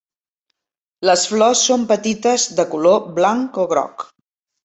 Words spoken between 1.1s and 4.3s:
flors són petites de color blanc o groc.